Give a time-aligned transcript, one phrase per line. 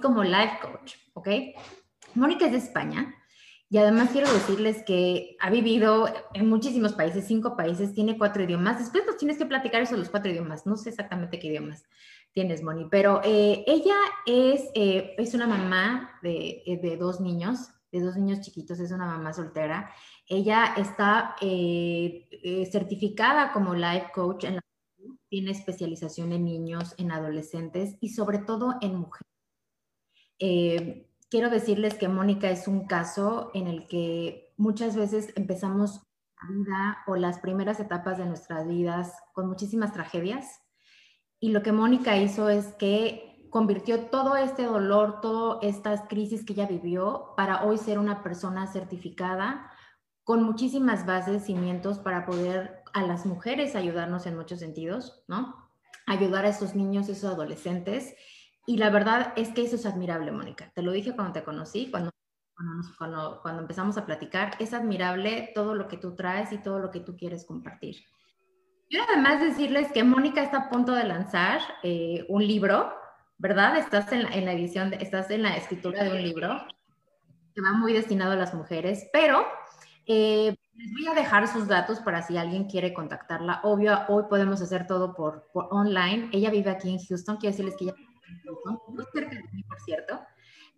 [0.00, 1.28] como life coach, ¿ok?
[2.14, 3.14] Mónica es de España
[3.68, 8.78] y además quiero decirles que ha vivido en muchísimos países, cinco países, tiene cuatro idiomas.
[8.78, 10.66] Después nos tienes que platicar eso los cuatro idiomas.
[10.66, 11.84] No sé exactamente qué idiomas
[12.32, 13.96] tienes, Moni, pero eh, ella
[14.26, 19.06] es, eh, es una mamá de, de, dos niños, de dos niños chiquitos, es una
[19.06, 19.90] mamá soltera.
[20.28, 24.60] Ella está eh, certificada como life coach en la
[25.28, 29.35] tiene especialización en niños, en adolescentes y sobre todo en mujeres.
[30.38, 36.02] Eh, quiero decirles que Mónica es un caso en el que muchas veces empezamos
[36.42, 40.60] la vida o las primeras etapas de nuestras vidas con muchísimas tragedias
[41.40, 46.54] y lo que Mónica hizo es que convirtió todo este dolor, todas estas crisis que
[46.54, 49.70] ella vivió para hoy ser una persona certificada
[50.24, 55.54] con muchísimas bases, cimientos para poder a las mujeres ayudarnos en muchos sentidos, ¿no?
[56.06, 58.14] Ayudar a esos niños, esos adolescentes.
[58.66, 60.70] Y la verdad es que eso es admirable, Mónica.
[60.74, 62.10] Te lo dije cuando te conocí, cuando,
[62.98, 64.56] cuando, cuando empezamos a platicar.
[64.58, 67.96] Es admirable todo lo que tú traes y todo lo que tú quieres compartir.
[68.88, 72.92] Quiero además decirles que Mónica está a punto de lanzar eh, un libro,
[73.38, 73.76] ¿verdad?
[73.76, 76.66] Estás en la, en la edición, estás en la escritura de un libro
[77.54, 79.44] que va muy destinado a las mujeres, pero
[80.06, 83.60] eh, les voy a dejar sus datos para si alguien quiere contactarla.
[83.64, 86.28] Obvio, hoy podemos hacer todo por, online.
[86.32, 87.38] Ella vive aquí en Houston.
[87.38, 87.94] Quiero decirles que ella
[88.88, 90.20] muy cerca de mí, por cierto.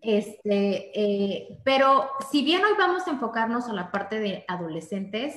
[0.01, 5.35] Este, eh, pero si bien hoy vamos a enfocarnos a la parte de adolescentes,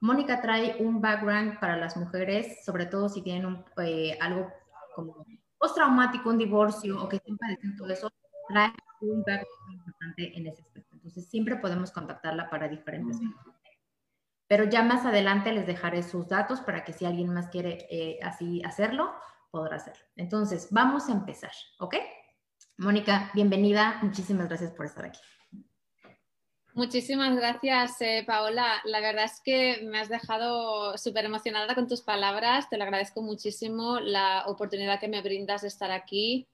[0.00, 4.50] Mónica trae un background para las mujeres, sobre todo si tienen eh, algo
[4.94, 5.26] como
[5.58, 8.12] postraumático, un divorcio o que estén padeciendo todo eso,
[8.48, 10.94] trae un background importante en ese aspecto.
[10.94, 13.18] Entonces, siempre podemos contactarla para diferentes.
[14.46, 18.18] Pero ya más adelante les dejaré sus datos para que si alguien más quiere eh,
[18.22, 19.12] así hacerlo,
[19.50, 20.04] podrá hacerlo.
[20.16, 21.96] Entonces, vamos a empezar, ¿ok?
[22.78, 23.98] Mónica, bienvenida.
[24.02, 25.20] Muchísimas gracias por estar aquí.
[26.74, 28.80] Muchísimas gracias, eh, Paola.
[28.84, 32.70] La verdad es que me has dejado súper emocionada con tus palabras.
[32.70, 36.46] Te lo agradezco muchísimo la oportunidad que me brindas de estar aquí.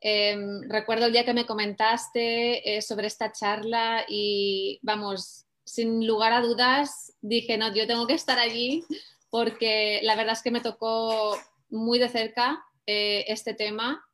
[0.00, 6.32] Em, recuerdo el día que me comentaste eh, sobre esta charla y vamos, sin lugar
[6.32, 8.84] a dudas, dije, no, yo tengo que estar allí
[9.30, 11.38] porque la verdad es que me tocó
[11.72, 14.04] muy de cerca eh, este tema.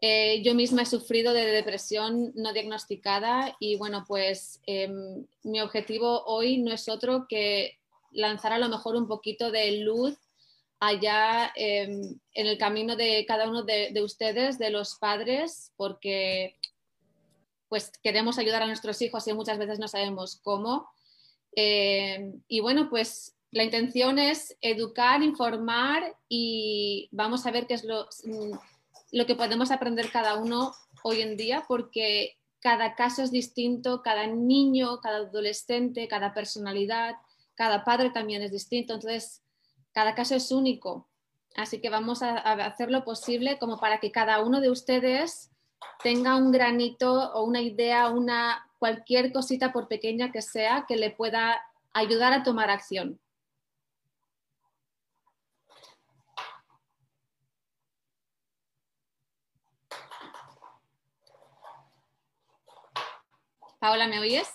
[0.00, 6.24] Eh, yo misma he sufrido de depresión no diagnosticada y bueno, pues em, mi objetivo
[6.24, 7.78] hoy no es otro que
[8.10, 10.18] lanzar a lo mejor un poquito de luz
[10.80, 16.56] allá em, en el camino de cada uno de, ustedes, de los padres, porque
[17.68, 20.90] pues queremos ayudar a nuestros hijos y muchas veces no sabemos cómo.
[21.54, 27.84] Em, y bueno, pues la intención es educar, informar y vamos a ver qué es
[27.84, 28.56] lo, mm,
[29.12, 34.26] lo que podemos aprender cada uno hoy en día, porque cada caso es distinto, cada
[34.26, 37.16] niño, cada adolescente, cada personalidad,
[37.54, 38.94] cada padre también es distinto.
[38.94, 39.42] Entonces,
[39.92, 41.08] cada caso es único,
[41.54, 45.50] así que vamos a, hacer lo posible como para que cada uno de ustedes
[46.02, 51.10] tenga un granito o una idea, una cualquier cosita por pequeña que sea que le
[51.10, 51.60] pueda
[51.92, 53.20] ayudar a tomar acción.
[63.82, 64.48] Paola, ¿me oyes?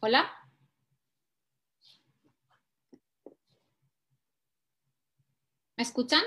[0.00, 0.30] Hola.
[5.76, 6.22] ¿Me escuchan?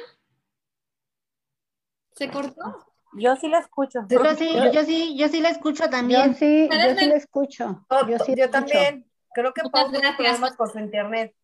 [2.16, 2.97] ¿Se cortó?
[3.18, 4.02] Yo sí la escucho.
[4.10, 6.34] Yo sí, yo sí, yo sí la escucho también.
[6.34, 7.86] Yo sí, yo sí la escucho.
[8.08, 9.10] yo, sí yo también.
[9.34, 11.36] Creo que pasa problemas con su internet.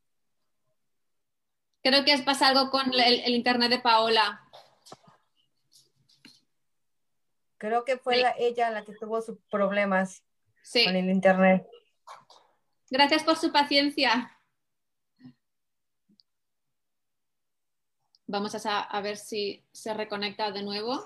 [1.84, 4.42] Creo que pasa algo con el, internet de Paola.
[7.58, 10.24] Creo que fue ella la que tuvo sus problemas
[10.86, 11.68] con el internet.
[12.90, 14.32] Gracias por su paciencia.
[18.28, 21.06] Vamos a, ver si se reconecta de nuevo.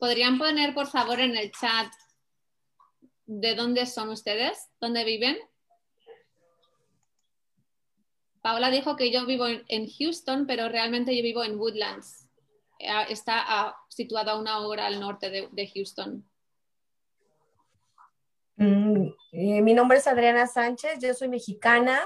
[0.00, 1.92] ¿Podrían poner, por favor, en el chat
[3.26, 4.70] de dónde son ustedes?
[4.80, 5.36] ¿Dónde viven?
[8.40, 12.30] Paola dijo que yo vivo en Houston, pero realmente yo vivo en Woodlands.
[12.78, 16.26] Eh, está situado a una hora al norte de, Houston.
[18.56, 22.00] Mm, eh, mi nombre es Adriana Sánchez, yo soy mexicana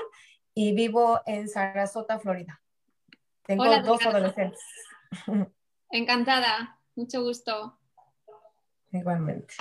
[0.52, 2.60] y vivo en Sarasota, Florida.
[3.44, 4.60] Tengo dos adolescentes.
[5.90, 7.78] Encantada, mucho gusto.
[8.94, 9.54] Igualmente.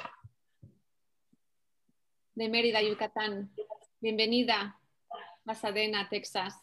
[2.35, 3.51] De Mérida, Yucatán.
[3.99, 4.79] Bienvenida,
[5.43, 6.53] Pasadena, Texas.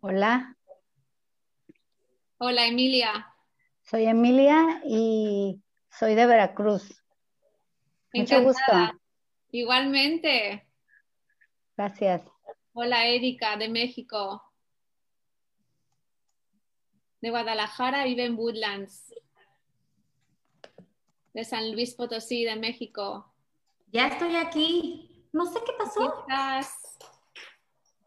[0.00, 0.54] Hola.
[2.36, 3.34] Hola, Emilia.
[3.80, 7.02] Soy Emilia y soy de Veracruz.
[8.12, 8.72] Mucho gusto.
[9.52, 10.68] Igualmente.
[11.78, 12.22] Gracias.
[12.74, 14.45] Hola, Erika, de México.
[17.20, 19.14] De Guadalajara, vive en Woodlands.
[21.34, 23.32] De San Luis Potosí, de México.
[23.92, 25.28] Ya estoy aquí.
[25.32, 26.24] No sé qué pasó.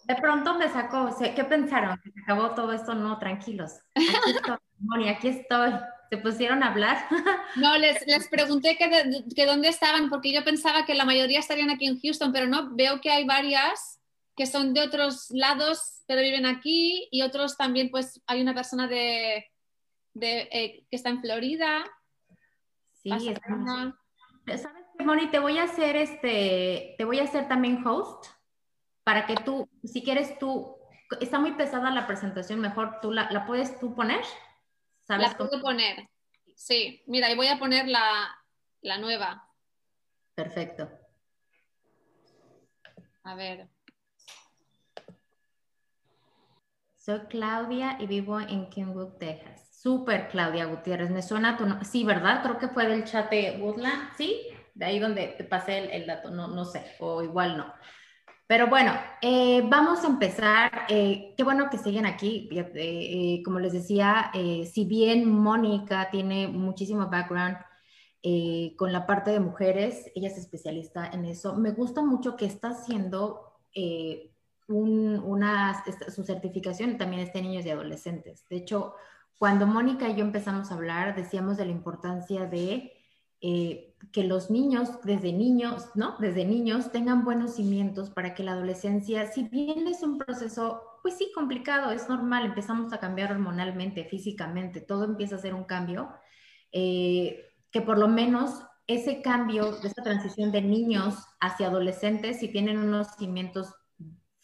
[0.04, 2.00] De pronto me sacó, ¿qué pensaron?
[2.04, 2.96] ¿Que se acabó todo esto?
[2.96, 3.74] No, tranquilos.
[3.94, 5.72] Aquí estoy, Moni, aquí estoy.
[6.10, 7.08] ¿Se pusieron a hablar?
[7.56, 11.88] No, les, les pregunté que, dónde estaban, porque yo pensaba que la mayoría estarían aquí
[11.88, 13.99] en Houston, pero no, veo que hay varias
[14.40, 18.88] que son de otros lados, pero viven aquí, y otros también, pues hay una persona
[18.88, 19.52] de,
[20.22, 21.84] eh, que está en Florida.
[22.94, 23.98] Sí, está
[24.58, 25.30] ¿Sabes qué, Moni?
[25.30, 28.28] Te voy a hacer este, te voy a hacer también host
[29.04, 30.78] para que tú, si quieres tú,
[31.20, 34.24] está muy pesada la presentación, mejor tú la, puedes tú poner.
[35.02, 36.08] ¿Sabes la puedo poner.
[36.56, 38.38] Sí, mira, y voy a poner la,
[38.84, 39.50] la nueva.
[40.34, 40.90] Perfecto.
[43.24, 43.68] A ver.
[47.10, 49.68] Soy Claudia y vivo en Kenwood, Texas.
[49.72, 51.10] Súper, Claudia Gutiérrez.
[51.10, 51.84] Me suena tu nombre.
[51.84, 52.44] Sí, ¿verdad?
[52.44, 54.12] Creo que fue del chat de Woodland.
[54.16, 54.40] Sí,
[54.76, 56.30] de ahí donde te pasé el, el dato.
[56.30, 57.74] No, no sé, o igual no.
[58.46, 60.86] Pero bueno, eh, vamos a empezar.
[60.88, 62.48] Eh, qué bueno que siguen aquí.
[62.52, 64.32] Eh, como les decía,
[64.72, 67.58] si bien Mónica tiene muchísimo background
[68.78, 71.56] con la parte de mujeres, ella es especialista en eso.
[71.56, 73.58] Me gusta mucho que está haciendo
[74.70, 75.84] una,
[76.14, 78.46] su certificación también está niños y adolescentes.
[78.50, 78.94] De hecho,
[79.38, 82.94] cuando Mónica y yo empezamos a hablar, decíamos de la importancia de
[83.42, 86.18] eh, que los niños, desde niños, ¿no?
[86.20, 91.18] Desde niños tengan buenos cimientos para que la adolescencia, si bien es un proceso, pues
[91.18, 96.10] sí, complicado, es normal, empezamos a cambiar hormonalmente, físicamente, todo empieza a ser un cambio,
[96.72, 102.78] eh, que por lo menos ese cambio, esa transición de niños hacia adolescentes, si tienen
[102.78, 103.74] unos cimientos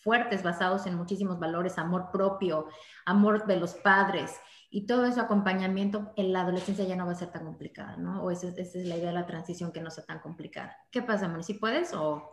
[0.06, 2.68] fuertes basados en muchísimos valores, amor propio,
[3.06, 7.16] amor de los padres, y todo ese acompañamiento en la adolescencia ya no va a
[7.16, 8.22] ser tan complicada, ¿no?
[8.22, 10.78] O esa, es la idea de la transición que no sea tan complicada.
[10.92, 11.42] ¿Qué pasa, Moni?
[11.42, 12.32] ¿Si puedes o...?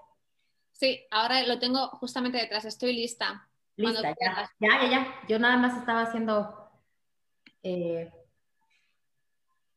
[0.70, 3.48] Sí, ahora lo tengo justamente detrás, estoy lista.
[3.76, 6.70] Lista, ya, ya, ya, Yo nada más estaba haciendo...
[7.62, 8.12] Eh,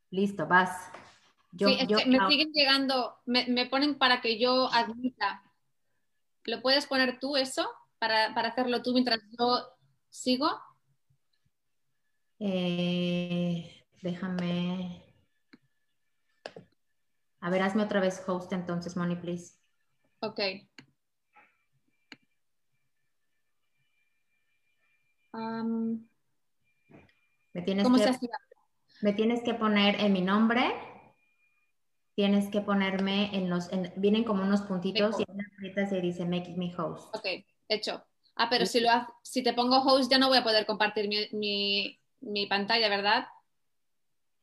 [0.10, 0.92] listo, vas.
[1.54, 5.44] Yo, sí, me siguen llegando, me, me, ponen para que yo admita.
[6.44, 7.70] ¿Lo puedes poner tú eso
[8.00, 9.76] para, para hacerlo tú mientras yo
[10.10, 10.50] sigo?
[12.40, 15.02] Eh, déjame.
[17.40, 19.58] A ver, hazme otra vez host entonces, Moni, please.
[20.20, 20.40] Ok.
[27.54, 28.30] me, tienes que,
[29.02, 30.74] me tienes que poner en mi nombre.
[32.16, 35.38] Tienes que ponerme en los, vienen como unos puntitos y en
[35.76, 37.14] la se dice make me host.
[37.14, 37.26] Ok,
[37.70, 38.06] hecho.
[38.36, 38.90] Ah, pero si, lo,
[39.24, 43.28] si te pongo host ya no voy a poder compartir mi mi pantalla, ¿verdad?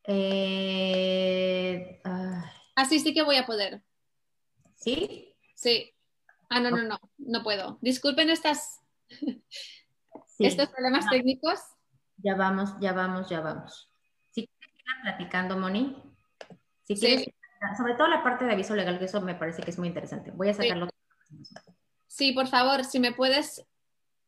[0.05, 2.01] Eh,
[2.75, 3.83] Así sí que voy a poder.
[4.77, 5.35] ¿Sí?
[5.55, 5.93] Sí.
[6.49, 7.79] Ah, no, no, no, no puedo.
[7.81, 8.81] Disculpen estas,
[10.39, 11.61] estos problemas técnicos.
[12.19, 13.91] Ya vamos, ya vamos, ya vamos.
[14.31, 15.97] Si quieres ir platicando, Moni,
[16.85, 17.27] si quieres,
[17.77, 20.31] sobre todo la parte de aviso legal, que eso me parece que es muy interesante.
[20.31, 20.89] Voy a sacarlo.
[22.13, 23.65] Sí, por favor, si me puedes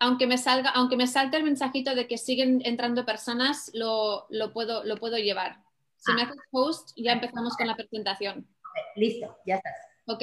[0.01, 4.85] aunque me salga, aunque me salte el mensajito de que siguen entrando personas, lo, puedo,
[4.85, 5.63] lo puedo llevar.
[5.97, 6.25] Si me ah.
[6.25, 8.47] haces post, ya empezamos con la presentación.
[8.97, 9.77] listo, ya estás.
[10.07, 10.23] Ok.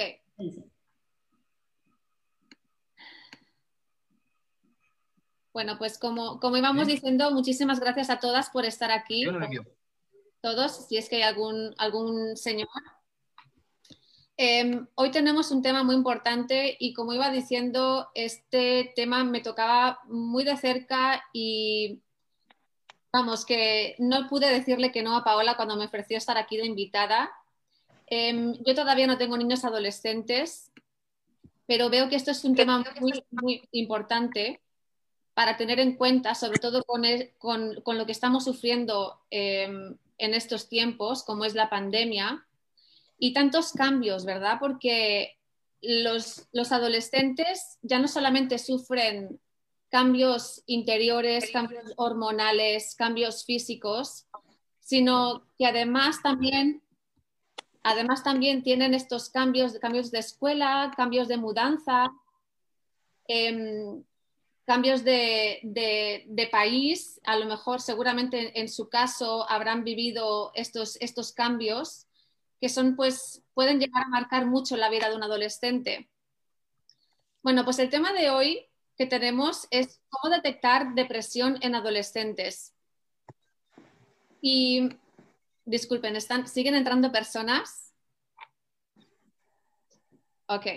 [5.53, 9.25] Bueno, pues como, como íbamos diciendo, muchísimas gracias a todas por estar aquí.
[10.41, 12.67] Todos, si es que hay algún, algún señor
[14.43, 19.99] Em, hoy tenemos un tema muy importante y como iba diciendo, este tema me tocaba
[20.05, 22.01] muy de cerca y
[23.13, 26.65] vamos, que no pude decirle que no a Paola cuando me ofreció estar aquí de
[26.65, 27.29] invitada.
[28.07, 30.71] Em, yo todavía no tengo niños adolescentes,
[31.67, 34.59] pero veo que esto es un tema muy, importante
[35.35, 37.03] para tener en cuenta, sobre todo con,
[37.83, 42.47] con, lo que estamos sufriendo em, en estos tiempos, como es la pandemia,
[43.23, 44.57] y tantos cambios, ¿verdad?
[44.59, 45.37] Porque
[45.79, 49.39] los, los adolescentes ya no solamente sufren
[49.91, 54.25] cambios interiores, cambios hormonales, cambios físicos,
[54.79, 56.81] sino que además también,
[57.83, 62.11] además también tienen estos cambios, cambios de escuela, cambios de mudanza,
[63.27, 64.03] em,
[64.65, 72.07] cambios de, país, a lo mejor seguramente en, su caso habrán vivido estos, estos cambios
[72.61, 76.09] que son pues pueden llegar a marcar mucho la vida de un adolescente.
[77.41, 82.75] Bueno, pues el tema de hoy que tenemos es cómo detectar depresión en adolescentes.
[84.41, 84.89] Y
[85.65, 87.95] disculpen, ¿están, ¿siguen entrando personas?
[90.45, 90.67] Ok.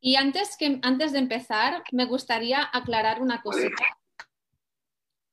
[0.00, 3.84] Y antes, que, antes de empezar, me gustaría aclarar una cosita.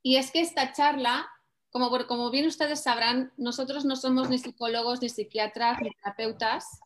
[0.02, 1.30] Y es que esta charla,
[1.74, 6.80] como, como bien ustedes sabrán, nosotros no somos ni psicólogos, ni psiquiatras, ni terapeutas,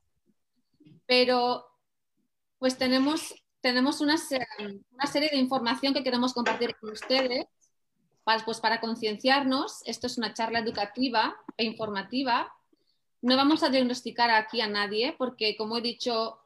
[1.06, 1.68] pero
[2.58, 7.48] pues tenemos, tenemos una, serie de información que queremos compartir con ustedes
[8.24, 9.82] para, pues para concienciarnos.
[9.86, 12.54] Esto es una charla educativa e informativa.
[13.22, 16.40] No vamos a diagnosticar aquí a nadie porque, como he dicho,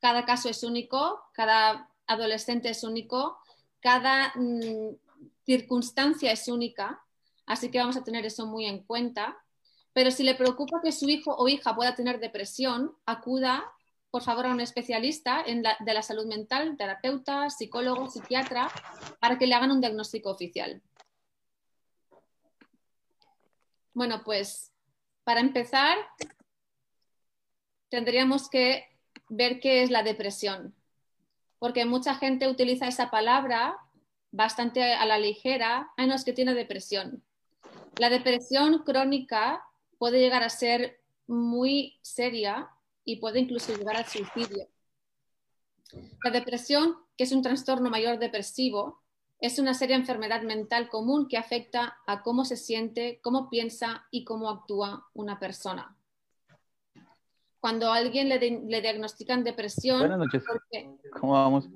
[0.00, 3.38] cada caso es único, cada adolescente es único,
[3.80, 4.96] cada mm,
[5.46, 7.05] circunstancia es única,
[7.46, 9.38] así que vamos a tener eso muy en cuenta.
[9.92, 13.64] Pero si le preocupa que su hijo o hija pueda tener depresión, acuda
[14.10, 18.70] por favor a un especialista de la salud mental, terapeuta, psicólogo, psiquiatra,
[19.20, 20.80] para que le hagan un diagnóstico oficial.
[23.92, 24.72] Bueno, pues
[25.24, 25.98] para empezar,
[27.90, 28.86] tendríamos que
[29.28, 30.74] ver qué es la depresión,
[31.58, 33.76] porque mucha gente utiliza esa palabra
[34.30, 37.22] bastante a la ligera, ay no, que tiene depresión.
[37.98, 39.64] La depresión crónica
[39.98, 42.70] puede llegar a ser muy seria
[43.04, 44.68] y puede incluso llegar al suicidio.
[46.22, 49.02] La depresión, que es un trastorno mayor depresivo,
[49.40, 54.24] es una seria enfermedad mental común que afecta a cómo se siente, cómo piensa y
[54.24, 55.96] cómo actúa una persona
[57.66, 59.98] cuando a alguien le, le diagnostican depresión.
[59.98, 60.44] Buenas noches.
[61.18, 61.68] ¿Cómo vamos?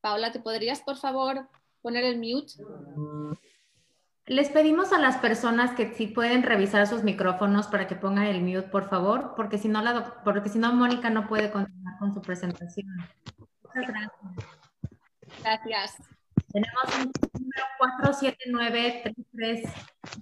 [0.00, 1.48] Paula, ¿te podrías, por favor,
[1.82, 2.52] poner el mute?
[4.26, 8.42] Les pedimos a las personas que si pueden revisar sus micrófonos para que pongan el
[8.42, 12.12] mute, por favor, porque si no, la, porque si no Mónica no puede continuar con
[12.12, 12.88] su presentación.
[13.62, 14.12] Muchas gracias.
[15.42, 15.96] Gracias.
[16.52, 19.72] Tenemos un número 47933.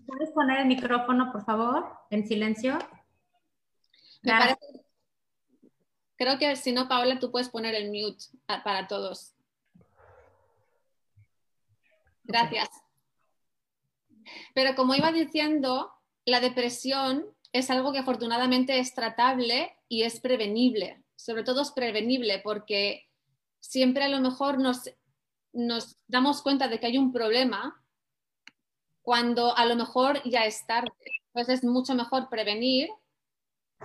[0.06, 2.78] ¿Puedes poner el micrófono, por favor, en silencio?
[6.16, 8.24] Creo que si no, Paola, tú puedes poner el mute
[8.64, 9.35] para todos.
[12.26, 12.68] Gracias.
[14.54, 15.92] Pero como iba diciendo,
[16.24, 21.02] la depresión es algo que afortunadamente es tratable y es prevenible.
[21.14, 23.08] Sobre todo es prevenible porque
[23.60, 24.90] siempre a lo mejor nos
[25.56, 27.82] nos damos cuenta de que hay un problema
[29.02, 30.92] cuando a lo mejor ya es tarde.
[31.28, 32.90] Entonces es mucho mejor prevenir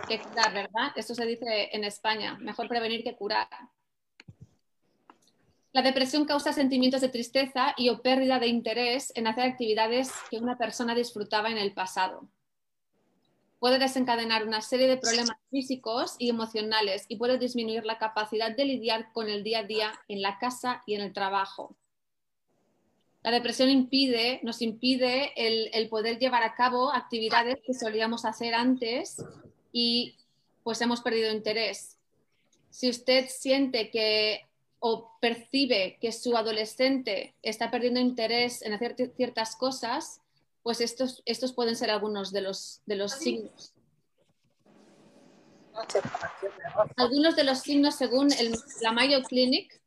[0.07, 0.91] que curar, ¿verdad?
[0.95, 3.47] Eso se dice en España, mejor prevenir que curar.
[5.73, 10.37] La depresión causa sentimientos de tristeza y o pérdida de interés en hacer actividades que
[10.37, 12.27] una persona disfrutaba en el pasado
[13.61, 18.65] puede desencadenar una serie de problemas físicos y emocionales y puede disminuir la capacidad de
[18.65, 21.77] lidiar con el día a día en la casa y en el trabajo.
[23.21, 29.23] La depresión impide, nos impide el, poder llevar a cabo actividades que solíamos hacer antes
[29.71, 30.15] y
[30.63, 31.99] pues hemos perdido interés.
[32.71, 34.49] Si usted siente que
[34.83, 40.21] o percibe que su adolescente está perdiendo interés en hacer ciertas cosas,
[40.63, 43.73] pues estos, estos pueden ser algunos de los, de los signos.
[46.97, 49.79] Algunos de los signos, según el, la Mayo Clinic,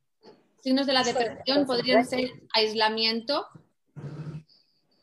[0.62, 3.48] signos de la depresión podrían ser aislamiento.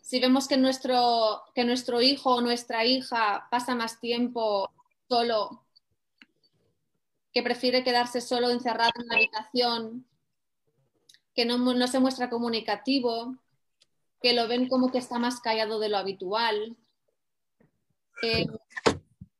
[0.01, 4.71] Si vemos que nuestro, que nuestro hijo o nuestra hija pasa más tiempo
[5.10, 5.65] solo,
[7.33, 10.05] que prefiere quedarse solo encerrado en la habitación,
[11.33, 13.38] que no, no se muestra comunicativo,
[14.21, 16.77] que lo ven como que está más callado de lo habitual.
[18.21, 18.45] Eh,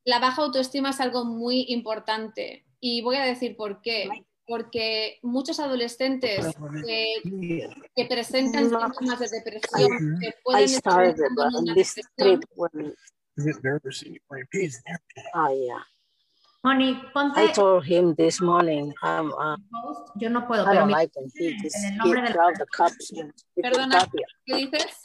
[0.06, 4.10] la baja autoestima es algo muy importante y voy a decir por qué.
[4.48, 6.46] Porque muchos adolescentes
[6.86, 12.42] que, presentan síntomas de depresión, que pueden estar en una depresión,
[15.34, 15.86] Oh, yeah.
[16.64, 17.40] Moni, ponte.
[17.40, 19.58] I told him this morning, um, uh,
[20.16, 23.12] Yo no puedo, I pero don't mi- like en el nombre del- the cups
[23.56, 24.08] Perdona,
[24.46, 25.02] ¿qué dices?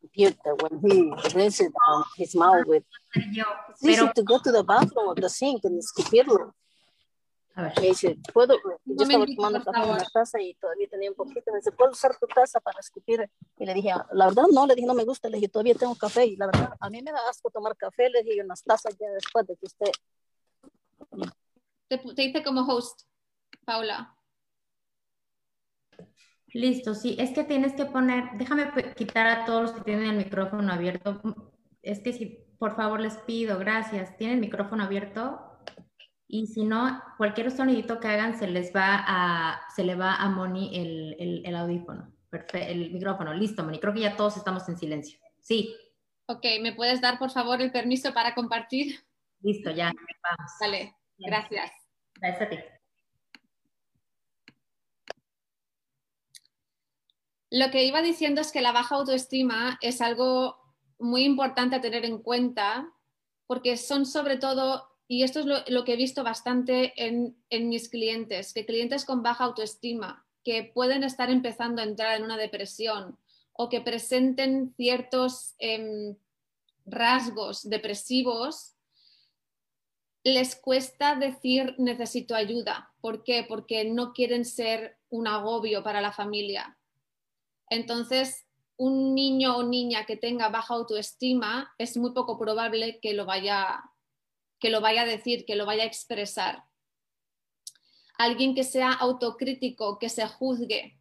[0.00, 2.84] computer when he rinses on his mouth with.
[3.32, 6.54] yo, It's easy pero, to go to the bathroom or the sink and escupirlo.
[7.54, 8.54] a ver, Me dice, ¿puedo?
[8.86, 11.52] Yo estaba tomando café en la taza y todavía tenía un poquito.
[11.52, 13.28] Me dice, ¿puedo usar tu taza para escupir?
[13.58, 15.28] Y le dije, la verdad no, le dije, no me gusta.
[15.28, 16.24] Le dije, todavía tengo café.
[16.24, 18.08] Y la verdad, a mí me da asco tomar café.
[18.08, 19.90] Le dije, en las tazas ya después de que usted.
[21.88, 23.02] Te, te hice como host,
[23.64, 24.14] Paula.
[26.52, 30.16] listo, sí, es que tienes que poner, déjame quitar a todos los que tienen el
[30.16, 31.20] micrófono abierto.
[31.82, 32.26] Es que si,
[32.58, 35.40] por favor, les pido, gracias, tienen el micrófono abierto
[36.26, 40.28] y si no, cualquier sonidito que hagan se les va a, se le va a
[40.30, 44.68] Moni el, el, el audífono, perfecto, el micrófono, listo, Moni, creo que ya todos estamos
[44.68, 45.18] en silencio.
[45.40, 45.74] Sí,
[46.26, 49.00] Ok, ¿me puedes dar por favor el permiso para compartir?
[49.40, 49.92] Listo, ya,
[50.22, 50.52] vamos.
[50.60, 51.70] Vale, gracias.
[52.20, 52.58] Gracias a ti.
[57.50, 60.58] Lo que iba diciendo es que la baja autoestima es algo
[60.98, 62.92] muy importante a tener en cuenta
[63.46, 67.70] porque son sobre todo, y esto es lo, lo que he visto bastante en, en
[67.70, 72.36] mis clientes, que clientes con baja autoestima, que pueden estar empezando a entrar en una
[72.36, 73.18] depresión
[73.52, 76.16] o que presenten ciertos em,
[76.84, 78.74] rasgos depresivos,
[80.28, 82.92] les cuesta decir necesito ayuda.
[83.00, 83.44] ¿Por qué?
[83.48, 86.78] Porque no quieren ser un agobio para la familia.
[87.70, 93.26] Entonces, un niño o niña que tenga baja autoestima es muy poco probable que lo
[93.26, 93.82] vaya,
[94.60, 96.64] que lo vaya a decir, que lo vaya a expresar.
[98.16, 100.98] Alguien que sea autocrítico, que se juzgue,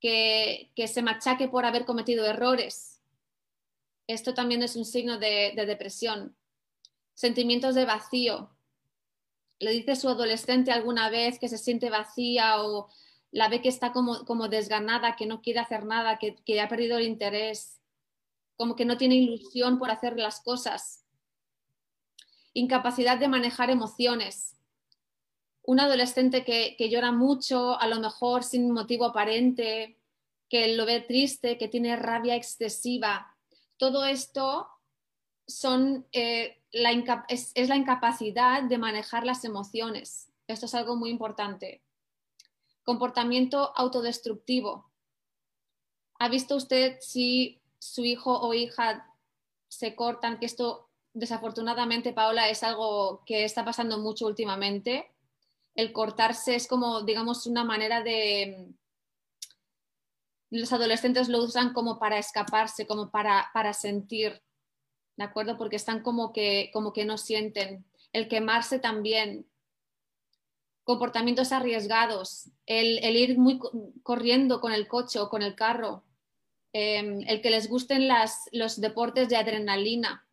[0.00, 3.00] que, que se machaque por haber cometido errores.
[4.06, 6.36] Esto también es un signo de, de depresión.
[7.14, 8.53] Sentimientos de vacío.
[9.64, 12.90] Le dice su adolescente alguna vez que se siente vacía o
[13.30, 16.68] la ve que está como, como desganada, que no quiere hacer nada, que, que ha
[16.68, 17.80] perdido el interés,
[18.56, 21.06] como que no tiene ilusión por hacer las cosas.
[22.52, 24.54] Incapacidad de manejar emociones.
[25.62, 29.98] Un adolescente que, que llora mucho, a lo mejor sin motivo aparente,
[30.50, 33.34] que lo ve triste, que tiene rabia excesiva.
[33.78, 34.68] Todo esto
[35.46, 36.60] son, eh,
[37.28, 40.30] es, es la incapacidad de manejar las emociones.
[40.46, 41.82] Esto es algo muy importante.
[42.84, 44.90] Comportamiento autodestructivo.
[46.18, 49.10] ¿Ha visto usted si su hijo o hija
[49.68, 50.38] se cortan?
[50.38, 55.10] Que esto, desafortunadamente, Paola, es algo que está pasando mucho últimamente.
[55.74, 58.72] El cortarse es como, digamos, una manera de...
[60.50, 64.40] Los adolescentes lo usan como para escaparse, como para, para sentir,
[65.16, 65.56] ¿de acuerdo?
[65.56, 67.84] Porque están como que, como que no sienten.
[68.12, 69.46] El quemarse también,
[70.84, 73.72] comportamientos arriesgados, el, el ir muy co-
[74.02, 76.04] corriendo con el coche o con el carro,
[76.72, 80.26] eh, el que les gusten las, los deportes de adrenalina.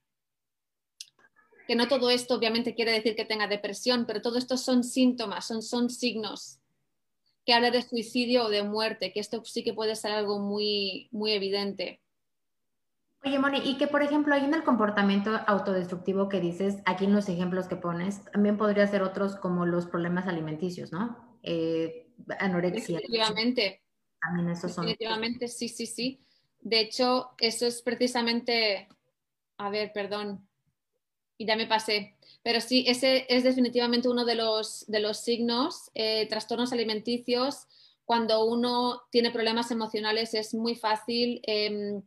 [1.67, 5.47] Que no todo esto obviamente quiere decir que tenga depresión, pero todo esto son síntomas,
[5.47, 6.57] son, son signos
[7.45, 11.07] que habla de suicidio o de muerte, que esto sí que puede ser algo muy,
[11.11, 12.00] muy evidente.
[13.23, 17.13] Oye, Moni, y que por ejemplo, hay en el comportamiento autodestructivo que dices, aquí en
[17.13, 21.37] los ejemplos que pones, también podría ser otros como los problemas alimenticios, ¿no?
[21.43, 22.07] Eh,
[22.39, 22.97] anorexia.
[22.97, 23.83] Definitivamente.
[24.19, 24.85] También esos son.
[24.85, 26.25] Definitivamente, sí, sí, sí.
[26.59, 28.87] De hecho, eso es precisamente,
[29.57, 30.47] a ver, perdón,
[31.37, 35.91] y ya me pasé, pero sí, ese es definitivamente uno de los, de los signos,
[35.93, 37.67] eh, trastornos alimenticios.
[38.05, 42.03] Cuando uno tiene problemas emocionales es muy fácil em,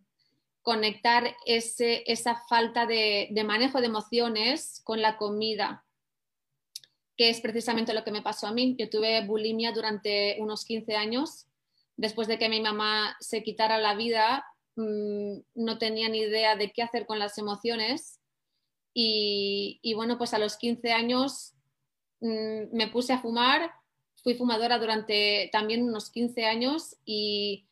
[0.64, 5.84] conectar esa falta de, manejo de emociones con la comida,
[7.18, 8.74] que es precisamente lo que me pasó a mí.
[8.78, 11.46] Yo tuve bulimia durante unos 15 años
[11.96, 14.46] después de que mi mamá se quitara la vida,
[14.76, 18.20] mmm, no tenía ni idea de qué hacer con las emociones.
[18.94, 21.52] Y, bueno, pues a los 15 años
[22.20, 23.70] mmm, me puse a fumar,
[24.22, 27.66] fui fumadora durante también unos 15 años y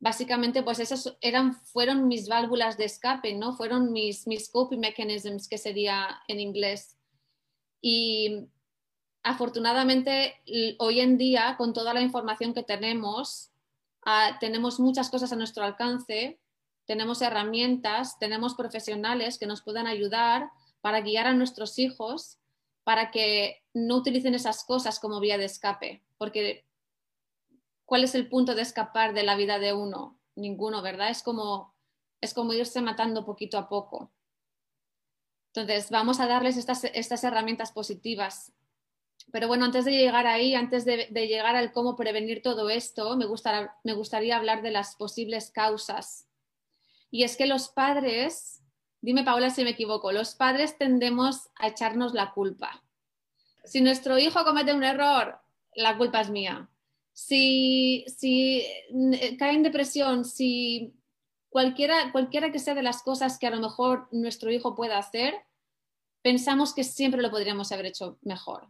[0.00, 3.54] básicamente pues esas eran, fueron mis válvulas de escape, ¿no?
[3.54, 6.96] Fueron mis, mis coping mechanisms, que sería en inglés.
[7.80, 8.48] Y
[9.22, 10.34] afortunadamente
[10.78, 13.52] hoy en día, con toda la información que tenemos,
[14.08, 16.40] Uh, tenemos muchas cosas a nuestro alcance,
[16.86, 22.38] tenemos herramientas, tenemos profesionales que nos puedan ayudar para guiar a nuestros hijos
[22.84, 26.64] para que no utilicen esas cosas como vía de escape, porque
[27.88, 30.20] ¿cuál es el punto de escapar de la vida de uno?
[30.36, 31.08] Ninguno, ¿verdad?
[31.08, 31.74] Es como,
[32.20, 34.12] es como irse matando poquito a poco.
[35.54, 38.52] Entonces, vamos a darles estas, estas herramientas positivas.
[39.32, 43.24] Pero bueno, antes de llegar ahí, antes de, llegar al cómo prevenir todo esto, me,
[43.84, 46.28] me gustaría hablar de las posibles causas.
[47.10, 48.62] Y es que los padres,
[49.00, 52.84] dime Paola si me equivoco, los padres tendemos a echarnos la culpa.
[53.64, 55.40] Si nuestro hijo comete un error,
[55.74, 56.68] la culpa es mía.
[57.18, 60.94] Si, si eh, cae en depresión, si
[61.48, 65.34] cualquiera, cualquiera que sea de las cosas que a lo mejor nuestro hijo pueda hacer,
[66.22, 68.68] pensamos que siempre lo podríamos haber hecho mejor.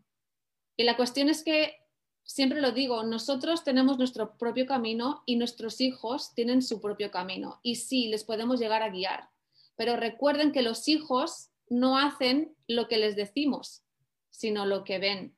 [0.78, 1.74] Y la cuestión es que,
[2.22, 7.60] siempre lo digo, nosotros tenemos nuestro propio camino y nuestros hijos tienen su propio camino.
[7.62, 9.28] Y sí, les podemos llegar a guiar.
[9.76, 13.84] Pero recuerden que los hijos no hacen lo que les decimos,
[14.30, 15.37] sino lo que ven.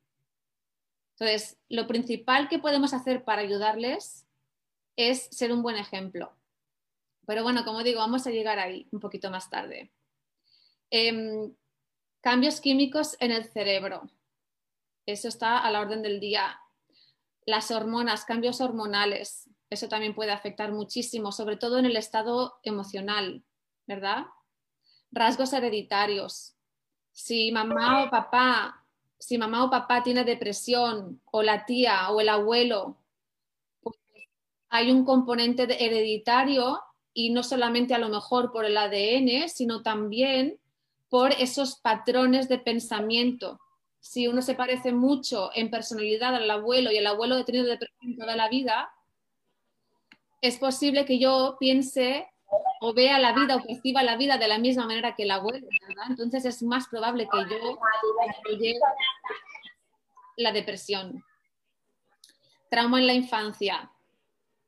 [1.21, 4.27] Entonces, lo principal que podemos hacer para ayudarles
[4.97, 6.33] es ser un buen ejemplo.
[7.27, 9.93] Pero bueno, como digo, vamos a llegar ahí un poquito más tarde.
[10.89, 11.55] Em,
[12.23, 14.11] cambios químicos en el cerebro.
[15.05, 16.59] Eso está a la orden del día.
[17.45, 19.51] Las hormonas, cambios hormonales.
[19.69, 23.45] Eso también puede afectar muchísimo, sobre todo en el estado emocional,
[23.87, 24.25] ¿verdad?
[25.13, 26.57] Rasgos hereditarios.
[27.13, 28.80] Si mamá o papá,
[29.21, 32.97] si mamá o papá tiene depresión, o la tía o el abuelo,
[33.83, 33.97] pues
[34.71, 36.81] hay un componente hereditario
[37.13, 40.59] y no solamente a lo mejor por el ADN, sino también
[41.11, 43.61] por esos patrones de pensamiento.
[44.01, 48.17] Si uno se parece mucho en personalidad al abuelo y el abuelo ha tenido depresión
[48.17, 48.91] toda la vida,
[50.41, 52.27] es posible que yo piense
[52.81, 55.67] o vea la vida o perciba la vida de la misma manera que el abuelo,
[55.87, 56.07] ¿verdad?
[56.09, 57.79] Entonces es más probable que yo
[60.37, 61.25] la depresión.
[62.71, 63.91] Trauma en la infancia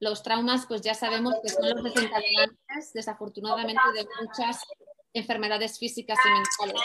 [0.02, 4.66] los traumas, pues ya sabemos que son los desencadenantes, desafortunadamente, de muchas
[5.14, 6.82] enfermedades físicas y mentales.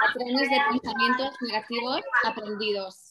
[0.00, 3.07] Patrones de pensamientos negativos aprendidos.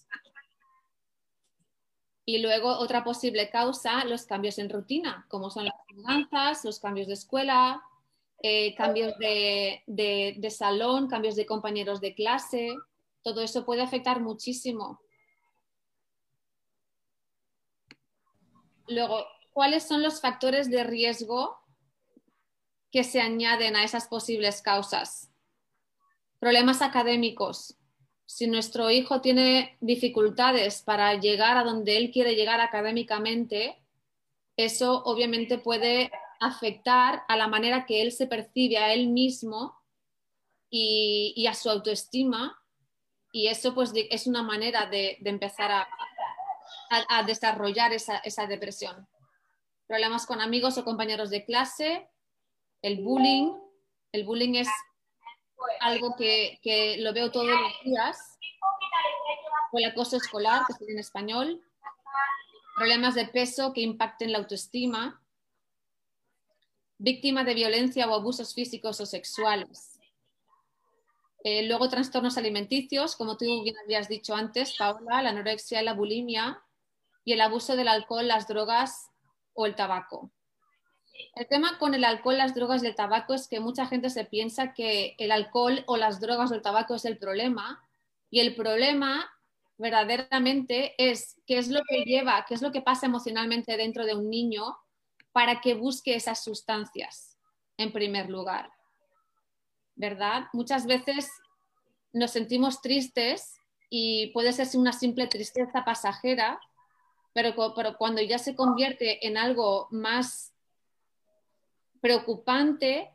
[2.28, 7.08] Y luego otra posible causa, los cambios en rutina, como son las mudanzas, los cambios
[7.08, 7.82] de escuela,
[8.44, 12.76] eh, cambios de, de salón, cambios de compañeros de clase.
[13.24, 15.00] Todo eso puede afectar muchísimo
[18.88, 21.58] Luego, ¿cuáles son los factores de riesgo
[22.92, 25.30] que se añaden a esas posibles causas?
[26.40, 27.78] Problemas académicos.
[28.28, 33.82] Si nuestro hijo tiene dificultades para llegar a donde él quiere llegar académicamente,
[34.58, 36.12] eso obviamente puede
[36.42, 39.82] afectar a la manera que él se percibe a él mismo
[40.70, 42.62] y, a su autoestima.
[43.32, 49.08] Y eso pues es una manera de empezar a, desarrollar esa, depresión.
[49.88, 52.10] Problemas con amigos o compañeros de clase,
[52.82, 53.54] el bullying.
[54.12, 54.68] El bullying es
[55.82, 58.38] algo que, lo veo todos los días.
[59.72, 61.62] O el acoso escolar, que es en español.
[62.76, 65.22] Problemas de peso que impacten la autoestima.
[66.98, 70.00] Víctima de violencia o abusos físicos o sexuales.
[71.43, 75.93] Eh, luego trastornos alimenticios, como tú bien habías dicho antes, Paula, la anorexia y la
[75.93, 76.62] bulimia,
[77.24, 79.12] y el abuso del alcohol, las drogas
[79.54, 80.32] o el tabaco.
[81.36, 84.25] El tema con el alcohol, las drogas y el tabaco es que mucha gente se
[84.25, 87.88] piensa que el alcohol o las drogas o el tabaco es el problema
[88.30, 89.30] y el problema
[89.77, 94.15] verdaderamente es qué es lo que lleva, qué es lo que pasa emocionalmente dentro de
[94.15, 94.77] un niño
[95.32, 97.38] para que busque esas sustancias
[97.77, 98.71] en primer lugar.
[99.95, 100.47] ¿Verdad?
[100.53, 101.30] Muchas veces
[102.13, 106.60] nos sentimos tristes y puede ser una simple tristeza pasajera
[107.38, 107.53] pero,
[107.99, 110.56] cuando ya se convierte en algo más
[112.08, 113.12] preocupante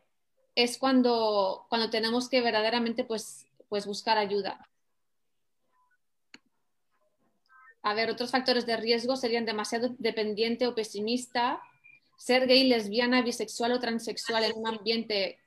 [0.53, 4.69] es cuando, cuando tenemos que verdaderamente pues, pues buscar ayuda.
[7.81, 11.59] A ver, otros factores de riesgo serían demasiado dependiente o pesimista,
[12.17, 15.39] ser gay, lesbiana, bisexual o transexual en un ambiente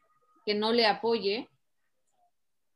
[0.44, 1.48] que no le apoye,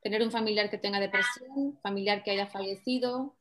[0.02, 3.34] tener un familiar que tenga depresión, familiar que haya fallecido,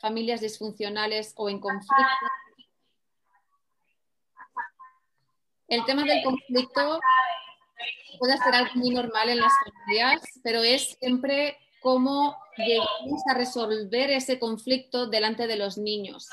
[0.00, 2.26] familias disfuncionales o en conflicto.
[5.72, 7.00] El tema del conflicto
[8.18, 14.10] puede ser algo muy normal en las familias, pero es siempre cómo llegamos a resolver
[14.10, 16.28] ese conflicto delante de los niños.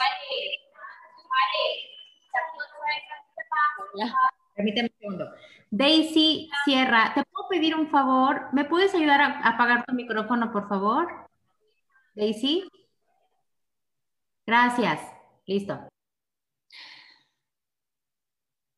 [4.56, 5.26] Permíteme un segundo.
[5.72, 8.50] Daisy Sierra, ¿te puedo pedir un favor?
[8.52, 11.08] ¿Me puedes ayudar a apagar tu micrófono, por favor?
[12.14, 12.70] Daisy.
[14.46, 15.00] Gracias.
[15.46, 15.89] Listo.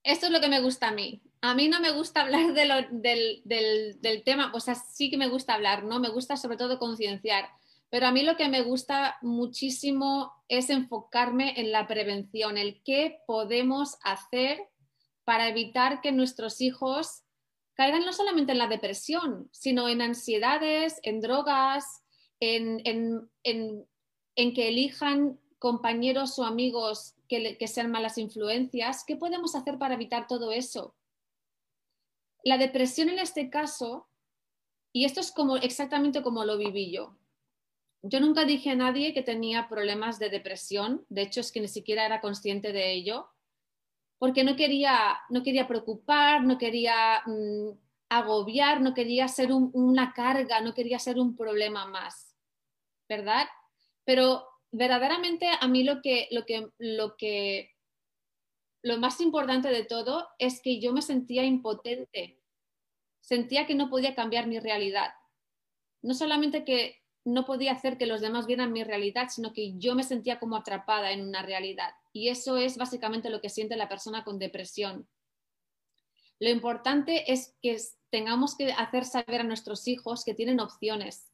[0.04, 1.22] Esto es lo que me gusta a mí.
[1.42, 5.54] A mí no me gusta hablar del, del, tema, o sea, sí que me gusta
[5.54, 6.00] hablar, ¿no?
[6.00, 7.50] Me gusta sobre todo concienciar,
[7.90, 13.20] pero a mí lo que me gusta muchísimo es enfocarme en la prevención, el qué
[13.28, 14.60] podemos hacer
[15.24, 17.24] para evitar que nuestros hijos
[17.74, 22.04] caigan no solamente en la depresión, sino en ansiedades, en drogas,
[22.40, 29.06] en, que elijan compañeros o amigos que, sean malas influencias.
[29.08, 30.96] ¿Qué podemos hacer para evitar todo eso?
[32.44, 34.10] La depresión en este caso,
[34.92, 37.16] y esto es como exactamente como lo viví yo.
[38.02, 41.68] Yo nunca dije a nadie que tenía problemas de depresión, de hecho es que ni
[41.68, 43.30] siquiera era consciente de ello,
[44.18, 47.70] porque no quería, no quería preocupar, no quería mm,
[48.10, 52.36] agobiar, no quería ser una carga, no quería ser un problema más,
[53.08, 53.48] ¿verdad?
[54.04, 57.72] Pero verdaderamente a mí lo que, lo que, lo que
[58.84, 62.40] lo más importante de todo es que yo me sentía impotente,
[63.20, 65.14] sentía que no podía cambiar mi realidad.
[66.02, 69.94] No solamente que no podía hacer que los demás vieran mi realidad, sino que yo
[69.94, 71.92] me sentía como atrapada en una realidad.
[72.12, 75.08] Y eso es básicamente lo que siente la persona con depresión.
[76.40, 77.78] Lo importante es que
[78.10, 81.32] tengamos que hacer saber a nuestros hijos que tienen opciones,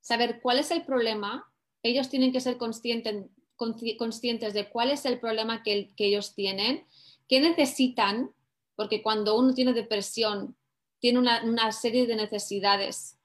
[0.00, 1.48] saber cuál es el problema,
[1.82, 6.84] ellos tienen que ser conscientes, de cuál es el problema que, ellos tienen,
[7.28, 8.32] qué necesitan,
[8.76, 10.56] porque cuando uno tiene depresión,
[11.00, 13.18] tiene una, serie de necesidades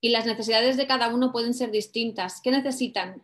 [0.00, 2.40] y las necesidades de cada uno pueden ser distintas.
[2.40, 3.22] ¿Qué necesitan?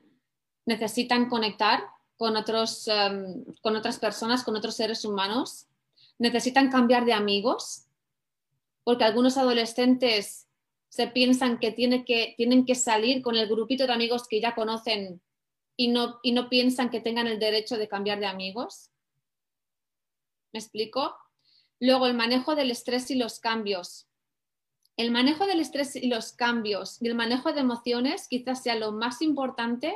[0.67, 1.85] Necesitan conectar
[2.17, 5.69] con, otros, em, con otras personas, con otros seres humanos.
[6.19, 7.87] Necesitan cambiar de amigos,
[8.85, 10.46] porque algunos adolescentes
[10.97, 15.21] se piensan que, que tienen que salir con el grupito de amigos que ya conocen
[15.77, 18.91] y no, y no piensan que tengan el derecho de cambiar de amigos.
[20.55, 21.15] ¿Me explico?
[21.81, 24.09] Luego, el manejo del estrés y los cambios.
[24.97, 28.93] El manejo del estrés y los cambios y el manejo de emociones quizás sea lo
[28.93, 29.95] más importante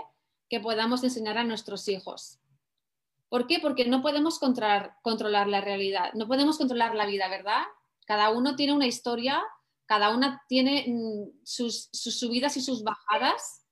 [0.50, 2.40] que podamos enseñar a nuestros hijos.
[3.30, 3.58] ¿Por qué?
[3.58, 7.62] Porque no podemos controlar, controlar la realidad, no podemos controlar la vida, ¿verdad?
[8.04, 9.42] Cada uno tiene una historia,
[9.90, 13.64] cada una tiene mm, sus subidas y sus bajadas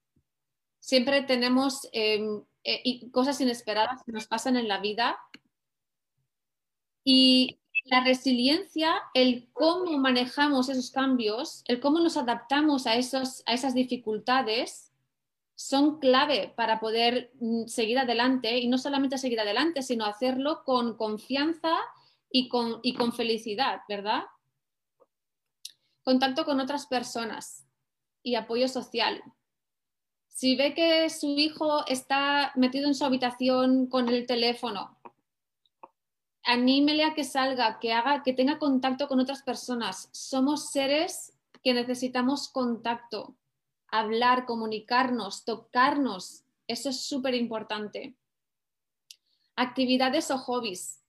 [0.81, 5.17] siempre tenemos em, eh, cosas inesperadas que nos pasan en la vida.
[7.05, 13.53] Y la resiliencia, el cómo manejamos esos cambios, el cómo nos adaptamos a, esos, a
[13.53, 14.91] esas dificultades,
[15.55, 20.97] son clave para poder mm, seguir adelante y no solamente seguir adelante, sino hacerlo con
[20.97, 21.77] confianza
[22.33, 24.25] y con, y con felicidad, ¿verdad?
[26.09, 27.67] Contacto con otras personas
[28.23, 29.23] y apoyo social.
[30.27, 34.99] Si ve que su hijo está metido en su habitación con el teléfono,
[36.45, 40.09] anímele a que salga, que haga, que tenga contacto con otras personas.
[40.13, 43.37] Somos seres que necesitamos contacto,
[43.89, 46.43] hablar, comunicarnos, tocarnos.
[46.69, 48.17] Eso es súper importante.
[49.57, 51.03] Actividades o hobbies,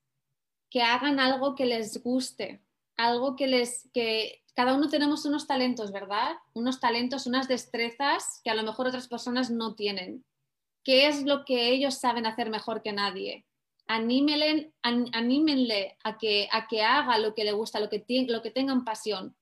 [0.70, 2.62] que hagan algo que les guste,
[3.00, 6.36] algo que les, que cada uno tenemos unos talentos, ¿verdad?
[6.54, 10.26] Unos talentos, unas destrezas que a lo mejor otras personas no tienen.
[10.84, 13.46] ¿Qué es lo que ellos saben hacer mejor que nadie?
[13.88, 14.74] Anímenle,
[16.04, 19.36] a, que, a que haga lo que le gusta, lo que, lo que tengan pasión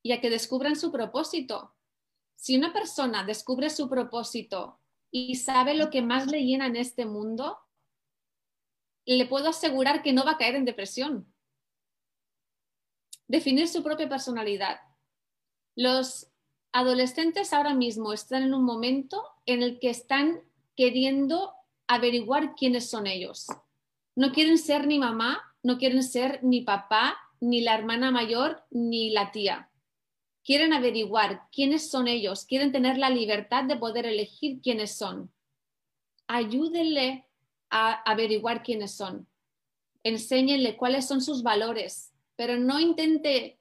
[0.00, 1.74] y a que descubran su propósito.
[2.36, 4.80] Si una persona descubre su propósito
[5.10, 7.58] y sabe lo que más le llena en este mundo,
[9.06, 11.31] le puedo asegurar que no va a caer en depresión
[13.28, 14.80] definir su propia personalidad.
[15.74, 16.28] Los
[16.72, 20.40] adolescentes ahora mismo están en un momento en el que están
[20.76, 21.54] queriendo
[21.86, 23.46] averiguar quiénes son ellos.
[24.14, 29.10] No quieren ser ni mamá, no quieren ser ni papá, ni la hermana mayor, ni
[29.10, 29.70] la tía.
[30.44, 35.32] Quieren averiguar quiénes son ellos, quieren tener la libertad de poder elegir quiénes son.
[36.26, 37.26] Ayúdenle
[37.70, 39.28] a averiguar quiénes son.
[40.02, 42.11] Enséñenle cuáles son sus valores,
[42.42, 43.60] pero no intente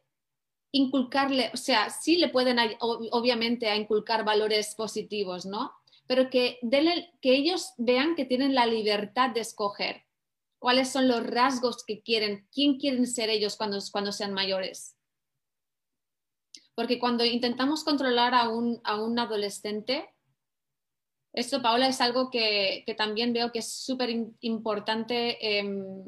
[0.71, 5.71] inculcarle, o sea, sí le pueden obviamente a inculcar valores positivos, ¿no?
[6.07, 6.57] Pero que,
[7.21, 10.07] que ellos vean que tienen la libertad de escoger
[10.57, 14.97] cuáles son los rasgos que quieren, quién quieren ser ellos cuando, cuando sean mayores.
[16.73, 20.09] Porque cuando intentamos controlar a un, a un adolescente,
[21.33, 26.03] esto, Paola, es algo que, que también veo que es súper importante em,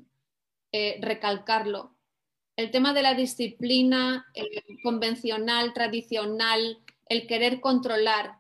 [0.72, 1.93] eh, recalcarlo
[2.56, 4.28] el tema de la disciplina
[4.84, 8.40] convencional, tradicional, el querer controlar.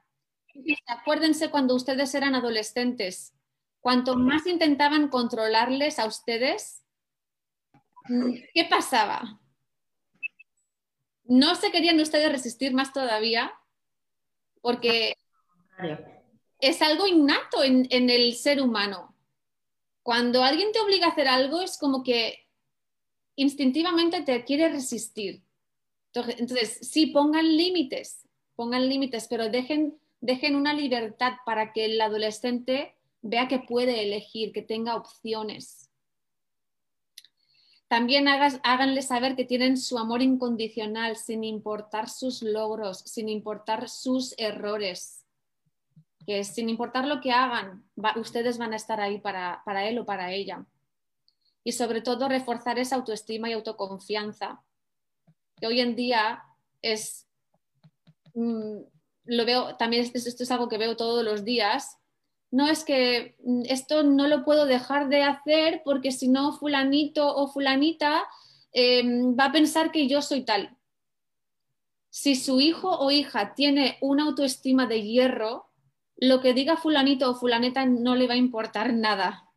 [0.87, 3.33] Acuérdense cuando ustedes eran adolescentes,
[3.79, 6.83] cuanto más intentaban controlarles a ustedes,
[8.53, 9.39] ¿qué pasaba?
[11.23, 13.53] No se querían ustedes resistir más todavía
[14.61, 15.15] porque
[16.59, 19.15] es algo innato en, el ser humano.
[20.01, 22.42] Cuando alguien te obliga a hacer algo es como que
[23.35, 25.43] instintivamente te quiere resistir.
[26.13, 32.95] Entonces, sí, pongan límites, pongan límites, pero dejen, dejen una libertad para que el adolescente
[33.21, 35.89] vea que puede elegir, que tenga opciones.
[37.87, 43.87] También hagas, háganle saber que tienen su amor incondicional sin importar sus logros, sin importar
[43.87, 45.25] sus errores,
[46.25, 47.83] que sin importar lo que hagan,
[48.15, 50.65] ustedes van a estar ahí para, para él o para ella.
[51.63, 54.63] Y sobre todo reforzar esa autoestima y autoconfianza,
[55.59, 56.43] que hoy en día
[56.81, 57.27] es,
[58.33, 58.79] mm,
[59.25, 61.97] lo veo, también esto, esto es algo que veo todos los días,
[62.53, 67.35] no es que mm, esto no lo puedo dejar de hacer porque si no fulanito
[67.35, 68.27] o fulanita
[68.71, 70.77] em, va a pensar que yo soy tal.
[72.11, 75.71] Si su hijo o hija tiene una autoestima de hierro,
[76.15, 79.49] lo que diga fulanito o fulaneta no le va a importar nada.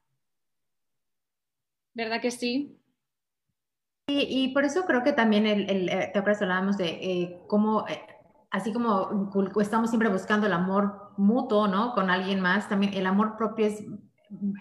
[1.96, 2.78] ¿Verdad que sí?
[4.06, 7.88] Y, por eso creo que también, el, el eh, te acuerdas, hablábamos de eh, cómo
[7.88, 8.00] eh,
[8.50, 11.94] así como estamos siempre buscando el amor mutuo, ¿no?
[11.94, 13.82] Con alguien más, también el amor propio es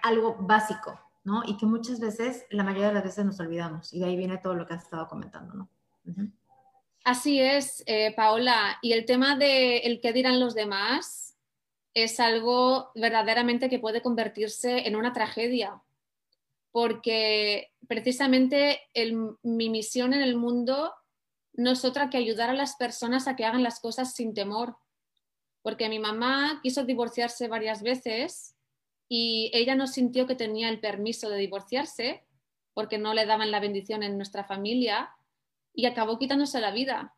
[0.02, 1.44] algo básico, ¿no?
[1.46, 3.94] Y que muchas veces, la mayoría de las veces nos olvidamos.
[3.94, 5.70] Y de ahí viene todo lo que has estado comentando, ¿no?
[7.04, 8.80] Así es, eh, Paola.
[8.82, 11.38] Y el tema de el qué dirán los demás
[11.94, 15.82] es algo verdaderamente que puede convertirse en una tragedia.
[16.76, 18.82] Porque precisamente
[19.44, 20.94] mi misión en el mundo
[21.54, 24.76] no es otra que ayudar a las personas a que hagan las cosas sin temor.
[25.62, 28.58] Porque mi mamá quiso divorciarse varias veces
[29.08, 32.26] y ella no sintió que tenía el permiso de divorciarse
[32.74, 35.16] porque no le daban la bendición en nuestra familia
[35.74, 37.16] y acabó quitándose la vida.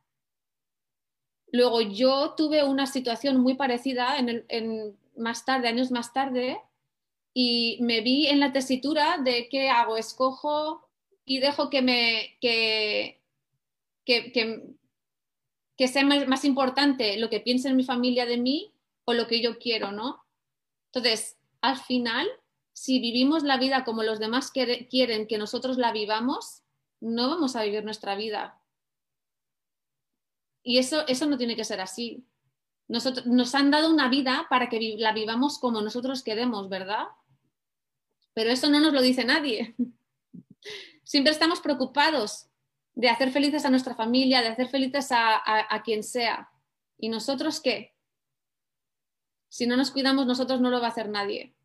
[1.52, 6.62] Luego yo tuve una situación muy parecida en, más tarde, años más tarde,
[7.40, 10.90] y me vi en la tesitura de qué hago, escojo
[11.24, 13.22] y dejo que me, que,
[14.04, 18.74] que, sea más, importante lo que piense mi familia de mí
[19.06, 20.26] o lo que yo quiero, ¿no?
[20.88, 22.28] Entonces, al final,
[22.74, 26.64] si vivimos la vida como los demás quieren que nosotros la vivamos,
[27.02, 28.60] no vamos a vivir nuestra vida.
[30.64, 32.26] Y eso, eso no tiene que ser así.
[32.88, 37.06] Nosotros, nos han dado una vida para que la vivamos como nosotros queremos, ¿verdad?
[38.38, 39.74] Pero eso no nos lo dice nadie.
[41.04, 42.48] Siempre estamos preocupados
[42.94, 46.48] de hacer felices a nuestra familia, de hacer felices a, quien sea.
[47.00, 47.96] ¿Y nosotros qué?
[49.50, 51.56] Si no nos cuidamos nosotros no lo va a hacer nadie.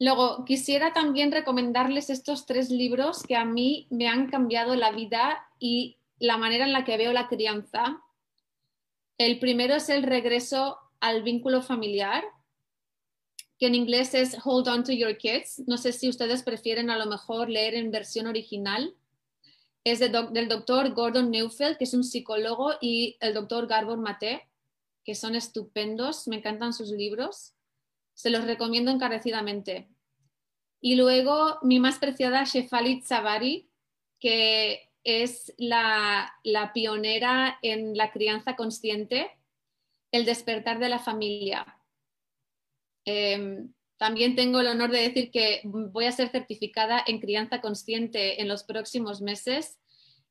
[0.00, 5.46] Luego, quisiera también recomendarles estos tres libros que a mí me han cambiado la vida
[5.60, 8.02] y la manera en la que veo la crianza.
[9.18, 12.24] El primero es el regreso al vínculo familiar,
[13.62, 15.62] que en inglés es Hold On to Your Kids.
[15.68, 18.96] No sé si ustedes prefieren a lo mejor leer en versión original.
[19.84, 24.48] Es del doctor Gordon Neufeld, que es un psicólogo, y el doctor Garbor Mate,
[25.04, 27.54] que son estupendos, me encantan sus libros.
[28.14, 29.88] Se los recomiendo encarecidamente.
[30.80, 33.70] Y luego mi más preciada, Shefali Tsavari,
[34.18, 39.30] que es la, la pionera en la crianza consciente,
[40.10, 41.71] el despertar de la familia
[43.04, 48.40] Em, también tengo el honor de decir que voy a ser certificada en crianza consciente
[48.40, 49.78] en los próximos meses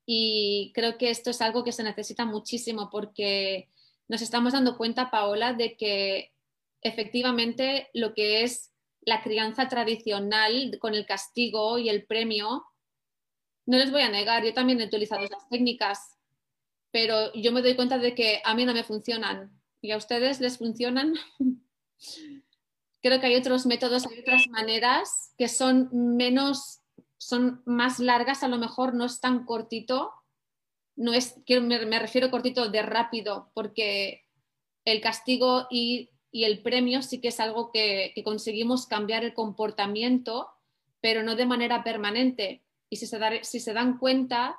[0.04, 3.70] y creo que esto es algo que se necesita muchísimo porque
[4.08, 6.32] nos estamos dando cuenta, Paola, de que
[6.82, 12.64] efectivamente lo que es la crianza tradicional con el castigo y el premio,
[13.64, 16.18] no les voy a negar, yo también he utilizado esas técnicas,
[16.90, 20.40] pero yo me doy cuenta de que a mí no me funcionan y a ustedes
[20.40, 21.14] les funcionan.
[23.02, 26.80] creo que hay otros métodos, hay otras maneras que son menos,
[27.18, 30.12] son más largas, a lo mejor no es tan cortito,
[30.94, 34.22] no es, me, refiero cortito de rápido, porque
[34.84, 40.48] el castigo y, el premio sí que es algo que, conseguimos cambiar el comportamiento,
[41.00, 42.62] pero no de manera permanente.
[42.88, 44.56] Y si se, si se dan cuenta,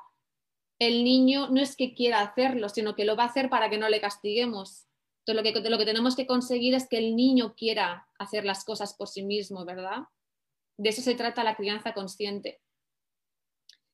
[0.77, 3.77] el niño no es que quiera hacerlo, sino que lo va a hacer para que
[3.77, 4.85] no le castiguemos.
[5.25, 8.93] Lo que, lo que tenemos que conseguir es que el niño quiera hacer las cosas
[8.93, 10.03] por sí mismo, ¿verdad?
[10.77, 12.61] De eso se trata la crianza consciente.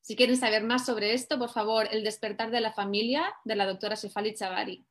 [0.00, 3.66] Si quieren saber más sobre esto, por favor, El despertar de la familia de la
[3.66, 4.86] doctora Shefali Chavari.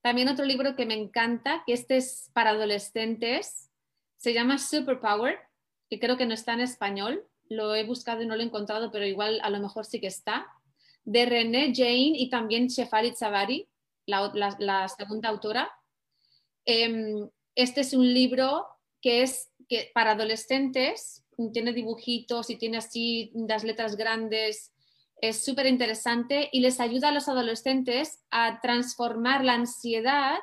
[0.00, 3.70] También otro libro que me encanta, que este es para adolescentes,
[4.16, 5.38] se llama Superpower
[5.90, 8.92] que creo que no está en español, lo he buscado y no lo he encontrado,
[8.92, 10.46] pero igual a lo mejor sí que está,
[11.04, 13.68] de René Jane y también Shefali Zavari,
[14.10, 15.70] la, segunda autora.
[16.64, 18.66] Em, este es un libro
[19.00, 24.74] que es que para adolescentes, tiene dibujitos y tiene así las letras grandes,
[25.20, 30.38] es súper interesante y les ayuda a los adolescentes a transformar la ansiedad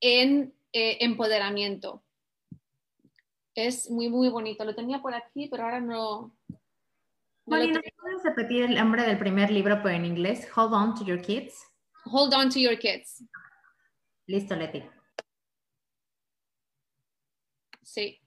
[0.00, 2.02] en eh, empoderamiento.
[3.54, 4.64] Es muy, muy bonito.
[4.64, 6.34] Lo tenía por aquí, pero ahora no.
[7.44, 10.48] puedes repetir el nombre del primer libro, pero en inglés?
[10.56, 11.71] Hold on to your kids.
[12.04, 13.24] Hold on to your kids.
[14.26, 14.82] Listo, Leti.
[17.82, 18.20] Sí.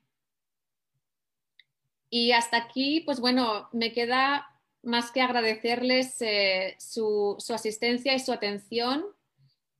[2.09, 4.47] Y hasta aquí, pues bueno, me queda
[4.84, 9.05] más que agradecerles eh, su, asistencia y su atención.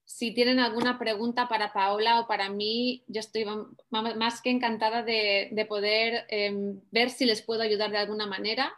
[0.04, 3.46] Si tienen alguna pregunta para Paola o para mí, yo estoy
[3.90, 8.74] más que encantada de, poder em, ver si les puedo ayudar de alguna manera.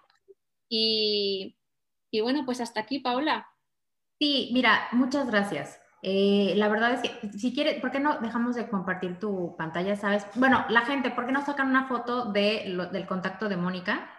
[0.70, 1.56] Y,
[2.12, 3.50] y bueno, pues hasta aquí, Paola.
[4.20, 5.80] Sí, mira, muchas gracias.
[6.02, 9.96] Eh, la verdad es que si quieres, ¿por qué no dejamos de compartir tu pantalla?
[9.96, 10.26] ¿Sabes?
[10.36, 14.10] Bueno, la gente, ¿por qué no sacan una foto de del contacto de Mónica?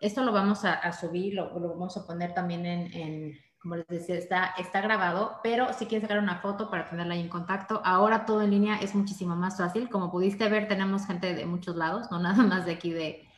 [0.00, 4.54] Esto lo vamos a, subir, lo, vamos a poner también en, como les decía, está,
[4.58, 8.42] está grabado, pero si quieres sacar una foto para tenerla ahí en contacto, ahora todo
[8.42, 9.88] en línea es muchísimo más fácil.
[9.88, 13.28] Como pudiste ver, tenemos gente de muchos lados, no nada más de aquí de,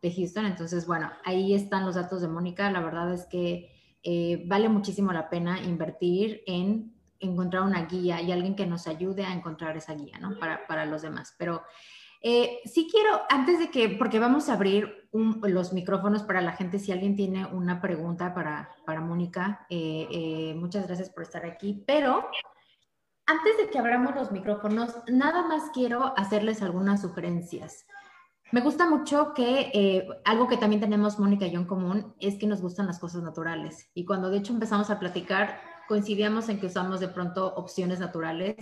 [0.00, 0.46] de Houston.
[0.46, 2.70] Entonces, bueno, ahí están los datos de Mónica.
[2.70, 3.71] La verdad es que
[4.02, 9.24] eh, vale muchísimo la pena invertir en encontrar una guía y alguien que nos ayude
[9.24, 10.38] a encontrar esa guía, ¿no?
[10.38, 11.34] Para, para los demás.
[11.38, 11.62] Pero
[12.20, 16.78] eh, sí quiero, antes de que, porque vamos a abrir los micrófonos para la gente,
[16.78, 22.28] si alguien tiene una pregunta para, para Mónica, eh, muchas gracias por estar aquí, pero
[23.26, 27.86] antes de que abramos los micrófonos, nada más quiero hacerles algunas sugerencias.
[28.52, 32.46] Me gusta mucho que algo que también tenemos Mónica y yo en común es que
[32.46, 33.90] nos gustan las cosas naturales.
[33.94, 38.56] Y cuando de hecho empezamos a platicar, coincidíamos en que usamos de pronto opciones naturales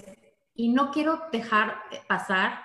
[0.55, 1.75] y no quiero dejar
[2.09, 2.61] pasar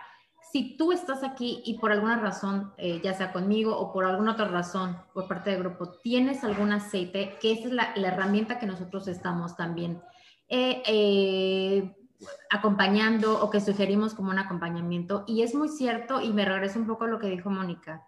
[0.52, 4.32] si tú estás aquí y por alguna razón, eh, ya sea conmigo o por alguna
[4.32, 8.66] otra razón por parte del grupo, tienes algún aceite, que esa es la, herramienta que
[8.66, 10.02] nosotros estamos también
[10.48, 12.05] eh, eh,
[12.50, 15.24] acompañando o que sugerimos como un acompañamiento.
[15.28, 18.08] Y es muy cierto, y me regreso un poco lo que dijo Mónica,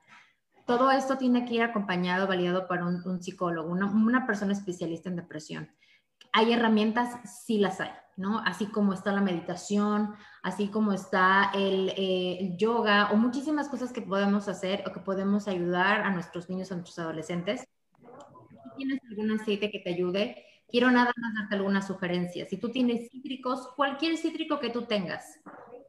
[0.66, 5.72] todo esto tiene que ir acompañado, validado por un, psicólogo, una, persona especialista en depresión.
[6.34, 7.92] Hay herramientas, sí las hay.
[8.18, 8.40] ¿no?
[8.40, 14.02] Así como está la meditación, así como está eh, el, yoga o muchísimas cosas que
[14.02, 17.68] podemos hacer o que podemos ayudar a nuestros niños a nuestros adolescentes.
[18.76, 22.50] Tienes algún aceite que te ayude, quiero nada más darte algunas sugerencias.
[22.50, 25.40] Si tú tienes cítricos, cualquier cítrico que tú tengas,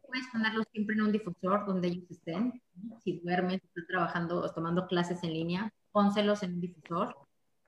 [0.07, 2.63] puedes ponerlos siempre en un difusor donde ellos estén.
[3.05, 7.17] Si duermes, estás trabajando o tomando clases en línea, pónselos en un difusor.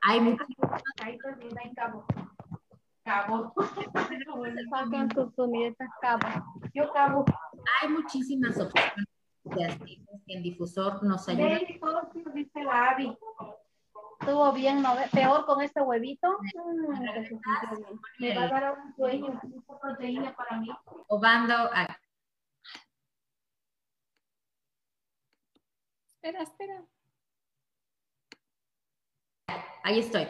[0.02, 0.46] Hay muchos
[6.00, 6.44] cabo.
[6.72, 7.24] Yo cabo.
[7.82, 9.06] Hay muchísimas opciones
[9.44, 9.78] de
[10.26, 11.58] que el difusor nos ayuda.
[12.34, 13.16] dice la Abby.
[14.20, 14.94] Estuvo bien, ¿no?
[15.12, 16.38] Peor con este huevito.
[18.18, 20.68] Me va a dar un sueño, un poco de proteína para mí.
[21.08, 21.98] Obando a...
[26.06, 26.84] Espera, espera.
[29.82, 30.28] Ahí estoy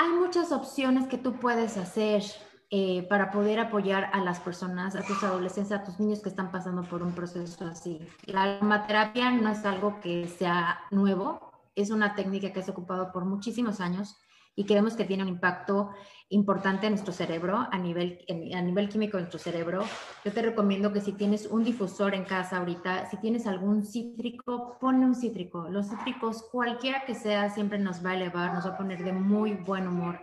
[0.00, 2.22] hay muchas opciones que tú puedes hacer
[2.70, 6.50] eh, para poder apoyar a las personas, a tus adolescentes, a tus niños que están
[6.50, 8.00] pasando por un proceso así.
[8.24, 11.49] La aromaterapia no es algo que sea nuevo,
[11.80, 14.16] es una técnica que se ha ocupado por muchísimos años
[14.56, 15.90] y creemos que tiene un impacto
[16.28, 18.24] importante en nuestro cerebro, a nivel,
[18.54, 19.84] a nivel químico de nuestro cerebro.
[20.24, 24.76] Yo te recomiendo que si tienes un difusor en casa ahorita, si tienes algún cítrico,
[24.80, 25.68] ponle un cítrico.
[25.68, 29.12] Los cítricos, cualquiera que sea, siempre nos va a elevar, nos va a poner de
[29.12, 30.20] muy buen humor.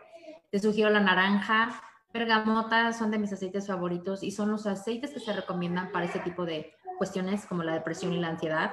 [0.51, 1.81] Te sugiero la naranja,
[2.13, 6.19] bergamota, son de mis aceites favoritos y son los aceites que se recomiendan para ese
[6.19, 8.71] tipo de cuestiones como la depresión y la ansiedad.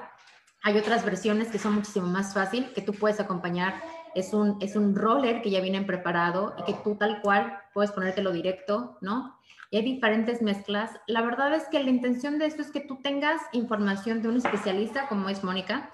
[0.64, 3.74] Hay otras versiones que son muchísimo más fácil, que tú puedes acompañar
[4.14, 7.92] es un, es un roller que ya viene preparado y que tú tal cual puedes
[7.92, 9.38] ponértelo directo, ¿no?
[9.70, 10.92] Y hay diferentes mezclas.
[11.06, 14.36] La verdad es que la intención de esto es que tú tengas información de un
[14.36, 15.90] especialista como es Mónica.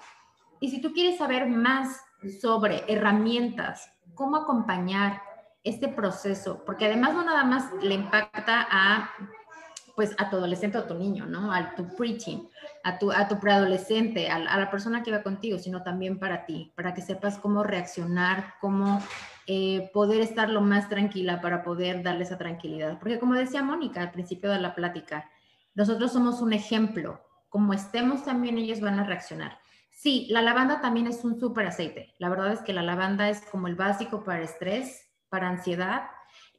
[0.59, 1.99] Y si tú quieres saber más
[2.39, 5.21] sobre herramientas, cómo acompañar
[5.63, 9.09] este proceso, porque además no nada más le impacta a
[9.95, 11.51] pues a tu adolescente o a tu niño, ¿no?
[11.53, 12.47] A tu preaching,
[12.83, 16.45] a tu, a tu preadolescente, a, a, la persona que va contigo, sino también para
[16.45, 19.01] ti, para que sepas cómo reaccionar, cómo
[19.47, 22.99] eh, poder estar lo más tranquila para poder darle esa tranquilidad.
[22.99, 25.29] Porque como decía Mónica al principio de la plática,
[25.73, 27.21] nosotros somos un ejemplo
[27.51, 29.59] como estemos también ellos van a reaccionar.
[29.91, 32.15] Sí, la lavanda también es un súper aceite.
[32.17, 36.03] La verdad es que la lavanda es como el básico para estrés, para ansiedad.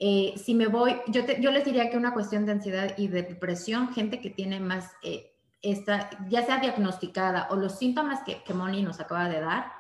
[0.05, 3.23] Eh, si me voy, yo, yo les diría que una cuestión de ansiedad y de
[3.23, 5.31] depresión, gente que tiene más, eh,
[5.63, 9.71] esta, ya sea diagnosticada o los síntomas que, que Moni nos acaba de dar,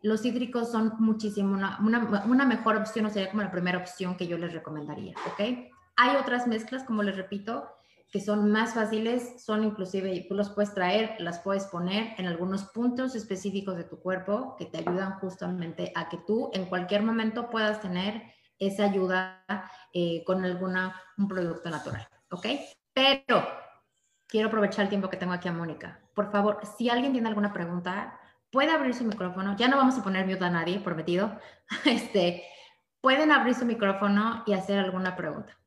[0.00, 4.16] los hídricos son muchísimo una, una, una, mejor opción, o sería como la primera opción
[4.16, 5.40] que yo les recomendaría, ¿ok?
[5.96, 7.68] Hay otras mezclas, como les repito,
[8.12, 12.66] que son más fáciles, son inclusive, tú los puedes traer, las puedes poner en algunos
[12.66, 17.50] puntos específicos de tu cuerpo que te ayudan justamente a que tú en cualquier momento
[17.50, 18.22] puedas tener
[18.66, 19.44] esa ayuda
[19.92, 22.46] eh, con alguna, un producto natural, ¿ok?
[22.92, 23.46] Pero
[24.28, 26.00] quiero aprovechar el tiempo que tengo aquí a Mónica.
[26.14, 28.18] Por favor, si alguien tiene alguna pregunta,
[28.50, 29.56] puede abrir su micrófono.
[29.56, 31.38] Ya no vamos a poner mute a nadie, prometido.
[31.84, 32.44] Este,
[33.00, 35.58] pueden abrir su micrófono y hacer alguna pregunta.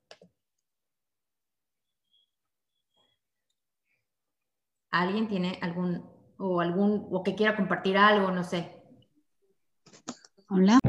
[4.91, 8.81] ¿Alguien tiene algún o algún o que quiera compartir algo, no sé?
[10.47, 10.79] Hola.